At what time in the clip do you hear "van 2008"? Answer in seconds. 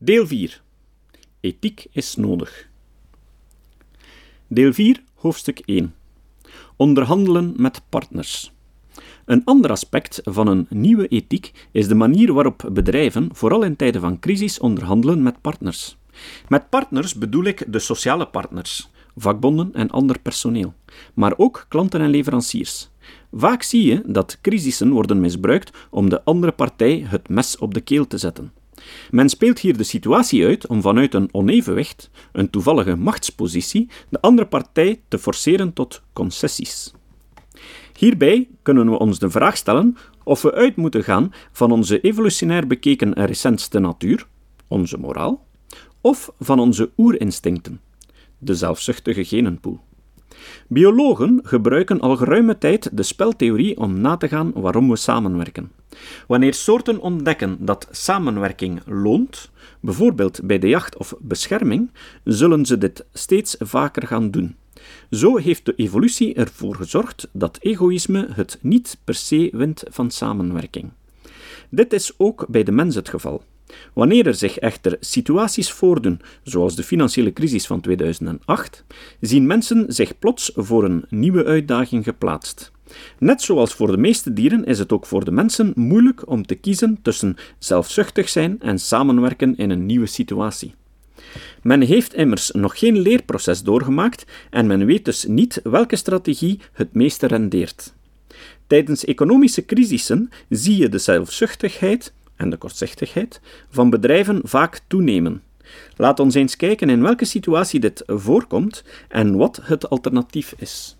77.66-78.84